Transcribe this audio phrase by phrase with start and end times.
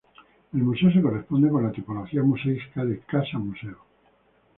[0.51, 3.77] El Museo se corresponde con la tipología museística de casa-museo.